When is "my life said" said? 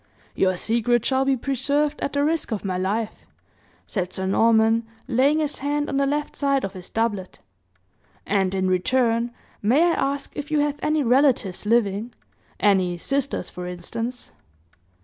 2.65-4.11